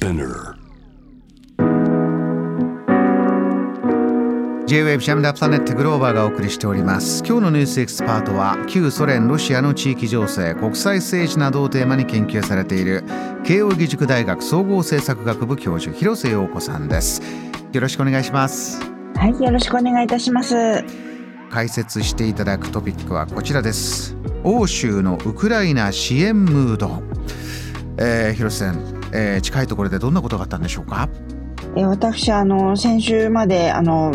[0.00, 0.56] Spinner.
[4.66, 7.22] J-Wave ジャムダプラネットグローバーがお送りしております。
[7.22, 13.04] 今日のニュースエキスパートは旧ソ連ロシアの地域情勢国際政治などをテーマに研究されている
[13.44, 17.20] 慶應義塾大学総合政策学部教授広瀬陽子さんです。
[17.72, 18.80] よろしくお願いします。
[19.16, 20.82] はいよろしくお願いいたします。
[21.50, 24.16] 解説していただくトピックはこちらです。
[24.44, 27.02] 欧州のウクライナ支援ムード、
[27.98, 31.08] えー、広瀬さん、えー、近いところでどんなことがあったんでしょうか？
[31.76, 34.12] えー、私あの先週まであの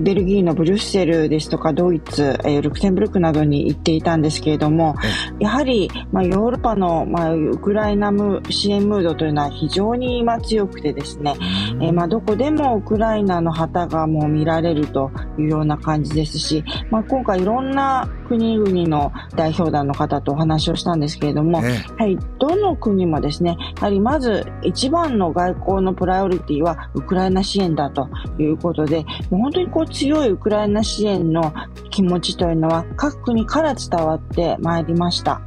[0.00, 4.94] ベルギーのブリュッセルですとかドイツ、えルクセンブルクなどに行っていたんですけれども、
[5.40, 8.12] やはり、まあ、ヨーロッパの、まあ、ウクライナ
[8.50, 11.34] 支援ムードというのは非常に、まあ、強くてですね、
[11.80, 31.52] えまあ、どこでもウクライナの旗がもう見られるというような感じですし、まあ、今回いろんな国々の代表団の方とお話をしたんですけれども、はい、どの国もですね、やはりまず一番の外交のプライオリティはウクライナ支援だということで、もう本当にこう強いウクライナ支援の
[31.90, 35.40] 気持ちというのは各国から伝わってまいりました。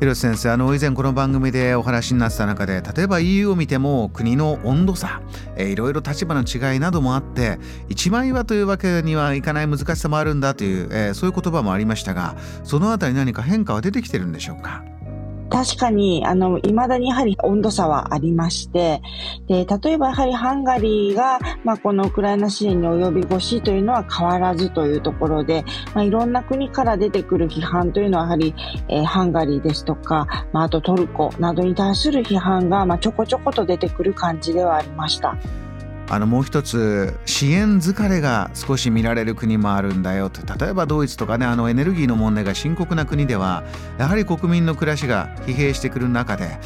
[0.00, 5.20] 広瀬先生あの以前この番組でお話になってた中で例えば EU を見ても国の温度差、
[5.56, 14.84] えー、いろいろ立場の違いなどもあって一枚岩というわけにはいかない難しさもあるんだという、えー、そういう言葉もありましたがそのあたり何か変化は出てきてるんでしょうか？
[15.50, 19.02] 確かに、あの、未だにやはり温度差はありまして、
[19.46, 28.54] で、例えばやはりハンガリーが、まあ、このウクライナ支援に及び腰というのは変わらずというところで、まあ、いろんな国から出てくる批判というのはやはり、
[28.88, 35.36] えー、ハンガリーですとか、まあ、あとトルコなどに対する批判が、まあ、ちょこちょこと出てくる感じではありました。
[36.10, 40.40] あのもう一つ支援疲れが少し見られる国もあるんだよと。
[40.58, 43.62] 例えばドイツとかねあのエネルギーの問題が深刻な国では
[43.98, 46.58] やはり国民の暮らしが疲弊してくる中で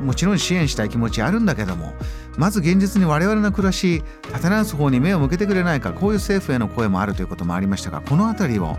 [0.00, 1.94] もちろん支援したい気持ちあるんだけども
[2.36, 8.76] まず現実に我々の暮らし立て直す方に目を向けてくれないかこういう政府への声もあるということもありましたがこの辺りを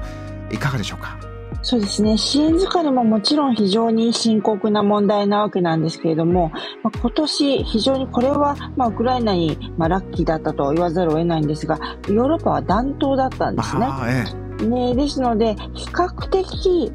[0.52, 1.33] いかがでしょうか？
[1.64, 2.18] そうですね。
[2.18, 6.52] 支援疲れももちろん非常に深刻な問題なわけなんですけれども、
[6.84, 11.80] まあ、今年非常にこれは、まあ、ウクライナに、まあ、ラッキーだったと言わざるを得ないんですが、
[12.10, 13.88] ヨーロッパは暖冬だったんですね。
[14.06, 14.26] え
[14.62, 16.92] え、ねですので、比較的、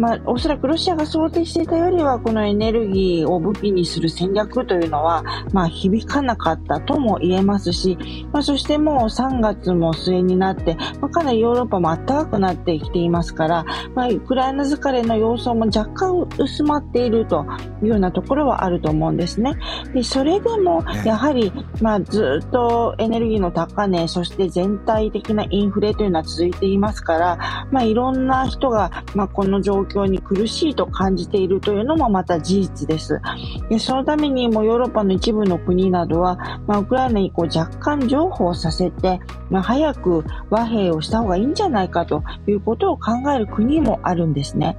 [0.00, 5.22] まあ、おそらくロシアが想定していたよりは、このエネルギーを武器にする戦略というのは、
[5.52, 7.98] まあ、響かなかったとも言えますし、
[8.32, 17.44] まあ、そしてもう3月も末になって、まあ、かなりヨーロッパも暖かくなってきていますから、まあ、ウクライナ疲れの様相も若干薄まっていると
[17.82, 19.54] いうようなところはあると思うんですね。
[19.92, 33.20] で、それでも、やはり、まあ、ずっとエネルギーの高値、そして全体的なインフレというのは続いていますから、まあ、いろんな人が、まあ、この状況況に苦しいと感じているというのもまた事実です。
[33.68, 44.76] でそのためにもヨーロッパの一部の国などは、まあ、ウクライナにこう若干譲歩させて、まあ、早く和平をした方がいいんじゃないかということを考える国もあるんですね。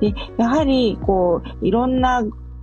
[0.00, 2.22] でやはりこういろんな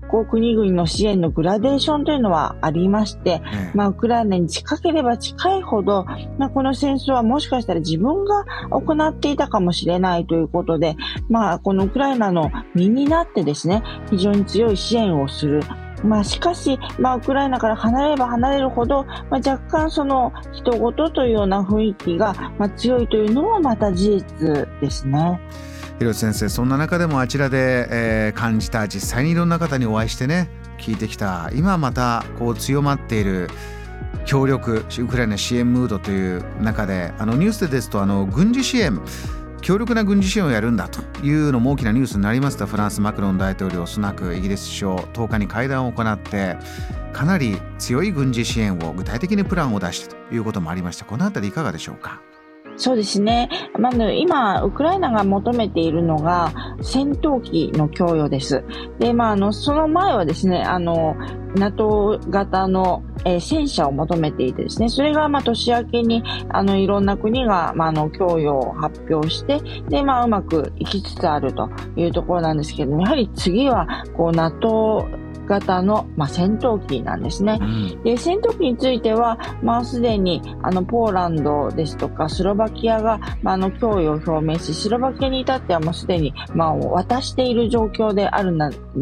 [0.09, 3.41] こう国々の支援のグラデーションというのはありまして、
[3.73, 6.05] まあ、ウクライナに近ければ近いほど、
[6.37, 10.95] まあ、この戦争はもしかしたら自分が行っていたかもしれないということで、
[11.29, 15.61] まあ、このウクライナの身になってですね、非常に強い支援をする。
[16.03, 25.39] まあ、しかし、まあ、ウクライナから離れれば離れるほど、まあ、若干その人事というような雰囲気が、まあ、強いというのはまた事実ですね。
[25.99, 30.47] 広瀬先生そんな中でもあちらで、えー、感じた実際にいろんな方にお会いしてね
[30.77, 33.49] 聞いてきた今またこう強まっている
[34.25, 39.01] 協力ウクライナ支援ムードという中であのニュースでですとあの軍事支援
[39.67, 42.65] 強力な軍事支援をやるんだというのも大きなニュースになりました。
[42.65, 46.55] フランスマクロン大統領スナクイギリス首相10日に会談を行って
[47.11, 51.03] かなり強い軍事支援を具体的にプランを出したということもありました。
[51.03, 52.21] この辺りいかがでしょうか？
[52.77, 53.49] そうですね。
[53.77, 58.63] まず今、ウクライナが求めているのが戦闘機の供与です。
[58.99, 61.15] で、まあ、あの、その前はですね、あの、
[61.55, 69.59] NATO 型の、えー、戦車を求めていてですね、それがまあ年明けにあのいろんな国がまああの供与を発表して、
[69.89, 75.07] でまあうまくいきつつあるというところなんですけども、やはり次はこう NATO
[75.47, 77.59] 型の、まあ、戦闘機なんですね。
[77.61, 88.57] うん、で戦闘機については、まあ、すでにあのポーランドですとかスロバキアが、まあ、あの供与を表明し、スロバキアに至ってはもうすでに、まあ、渡している状況であるん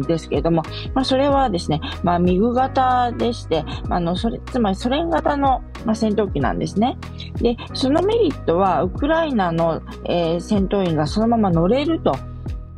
[0.06, 0.62] ですけれども、
[0.94, 6.96] まあ、それはですね、まあ、ミグ型でして、あのそれつまりソ連型の、まあ、戦闘機なんですね。
[7.36, 12.16] で、そのメリットは、ウクライナの、えー、戦闘員がそのまま乗れると。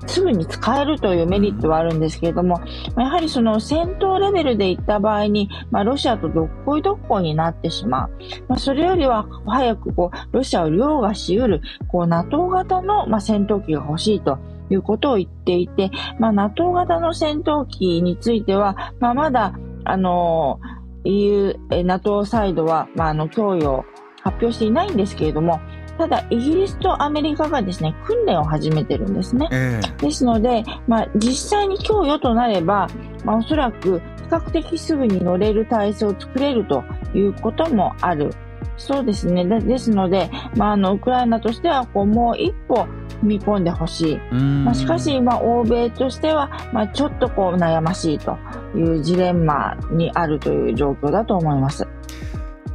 [0.09, 2.61] すぐに使えるというメリットはあるんですけれども、
[2.97, 8.11] やはりその戦闘レベルでいった場合に、まあ、ロシアとどっこいどっこいになってしまう。
[8.49, 14.39] まあ、それよりは早くこう、ロシアを凌駕し得る、こう、NATO 型の、まあ、戦闘機が欲しいと。
[14.71, 19.55] いうことを言っていて、まあ、NATO 型の戦闘機については、まあ、まだ、
[19.85, 20.61] あの、
[21.05, 23.85] EU、NATO サイドは、まあ、あの、供与を
[24.23, 25.61] 発表していないんですけれども、
[25.99, 29.49] ただ、イギリスとアメリカがですね、訓練を始めてるんですね。
[29.51, 32.89] えー、ですので、まあ、実際に供与となれば、
[33.25, 36.85] まあ、おそらく比較的すぐに乗れる体制を作れると
[37.15, 38.31] いうこともある。
[38.77, 39.45] そうですね。
[39.45, 42.89] でですので、まあ、あの、ウクライナとしては、こう、もう一歩踏
[43.25, 44.35] み込んでほしい。
[44.35, 48.39] まあ、しかし、まあ、欧米としては、まあ、ちょっとこう、悩ましいと
[48.77, 51.89] いうジレンマにあるという状況だと思います。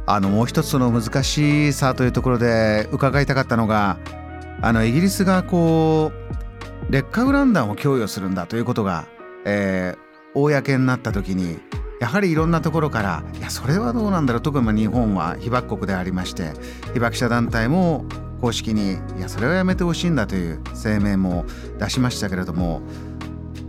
[0.06, 3.98] あのもう一つの難しさというところで伺いたかったのが
[4.60, 6.12] あのイギリスがこ
[6.88, 9.06] う劣化ウラン弾を供与するんだということが、
[9.44, 11.58] えー、公になった時に
[12.00, 14.42] やはりいろんなところからいやそれはどうなんだろう。
[14.42, 16.52] 特に日本は被爆国でありまして
[16.92, 18.04] 被爆者団体も
[18.40, 21.46] 公式にいやそれはやめてほしいんだという声明も
[21.78, 22.82] 出しましたけれども、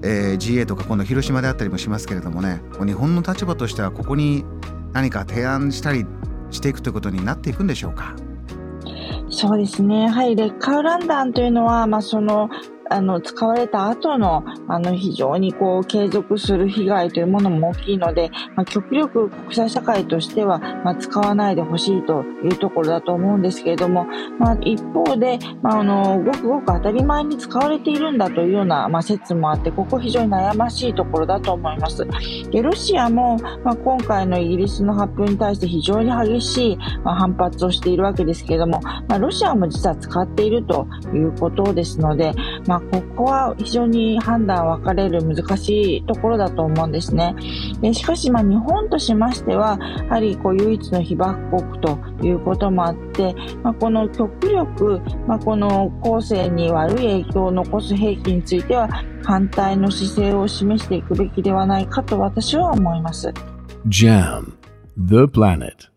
[0.04, 4.44] えー、GA とか今度広島であったりもしますけれどもね日本の立場としてはここに
[4.92, 6.06] 何か提案したり
[6.52, 8.16] していくということになっていくんでしょうか？
[9.30, 10.04] そうですね。
[10.04, 12.50] やはり劣化ウラン弾というのは、まあ、その
[12.90, 24.06] あの、使われた後の、あの、非常にこう、継続する被害というものも大きいので、まあ、極力国際社会としては、まあ、使わないでほしいというところだと思うんですけれども、
[24.40, 32.06] まあ、一方で、まあ、あの、ごくごく当たり前に使われているんだというような、まあ、説もあって、ここ非常に悩ましいところだと思います。
[32.52, 42.34] で、ロシアも、まあ、今回のイギリスの発表に対して非常に激しい、まあ、反発をしているわけですけれども、まあ、ロシアも実は使っているということですので、
[42.68, 47.34] まあまあ、ここは非常に判断分かれる難しいところだと思うんですね。
[47.82, 49.80] でしかし、まあ、日本としましては、
[50.10, 53.34] やはりこう唯一の被爆国ということもあって、
[53.64, 58.90] まあ、この極力、まあ、この後世に悪い影響を残す兵器については、
[59.24, 63.34] 反対の姿勢を示していくべきではないかと私は思います。
[63.88, 64.52] JAM
[64.98, 65.95] The Planet